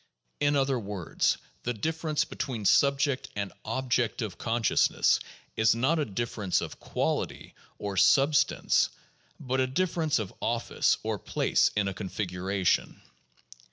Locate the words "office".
10.41-10.97